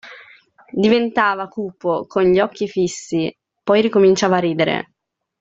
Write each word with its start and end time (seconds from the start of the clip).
Diventava 0.73 1.47
cupo, 1.47 2.07
con 2.07 2.23
gli 2.23 2.39
occhi 2.39 2.67
fissi, 2.67 3.31
poi 3.61 3.81
ricominciava 3.83 4.37
a 4.37 4.39
ridere. 4.39 4.93